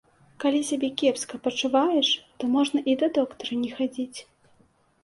[0.43, 2.09] Калі сябе кепска пачуваеш,
[2.41, 4.19] то можна і да доктара не хадзіць.